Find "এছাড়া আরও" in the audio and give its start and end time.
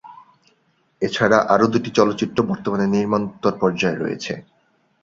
1.01-1.65